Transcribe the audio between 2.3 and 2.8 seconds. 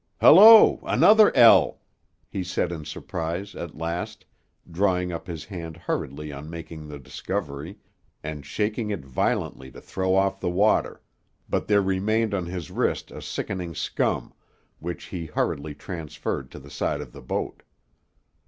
said